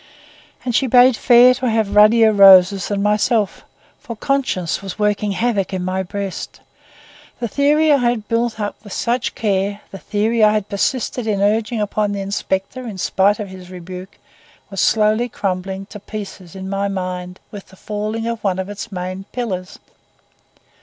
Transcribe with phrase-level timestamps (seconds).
[0.65, 3.63] And she bade fair to have ruddier roses than myself,
[3.99, 6.59] for conscience was working havoc in my breast.
[7.39, 11.39] The theory I had built up with such care, the theory I had persisted in
[11.39, 14.17] urging upon the inspector in spite of his rebuke,
[14.71, 18.91] was slowly crumbling to pieces in my mind with the falling of one of its
[18.91, 19.77] main pillars.